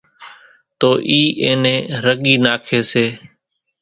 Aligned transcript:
تو 0.79 0.89
اِي 1.09 1.21
اين 1.41 1.57
نين 1.63 1.79
رڳي 2.05 2.35
ناکي 2.45 2.79
سي 2.91 3.05